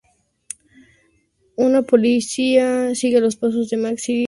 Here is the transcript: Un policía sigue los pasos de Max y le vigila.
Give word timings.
Un 1.65 1.83
policía 1.85 2.95
sigue 2.95 3.21
los 3.21 3.35
pasos 3.35 3.69
de 3.69 3.77
Max 3.77 4.09
y 4.09 4.13
le 4.13 4.15
vigila. 4.15 4.19